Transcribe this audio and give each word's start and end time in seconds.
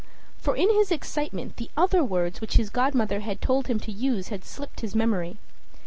For 0.39 0.55
in 0.57 0.71
his 0.73 0.89
excitement 0.91 1.57
the 1.57 1.69
other 1.77 2.03
words 2.03 2.41
which 2.41 2.55
his 2.55 2.71
godmother 2.71 3.19
had 3.19 3.39
told 3.39 3.67
him 3.67 3.79
to 3.81 3.91
use 3.91 4.29
had 4.29 4.43
slipped 4.43 4.79
his 4.79 4.95
memory. 4.95 5.37